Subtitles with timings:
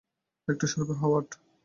[0.47, 1.29] একটু সরবে, হাওয়ার্ড।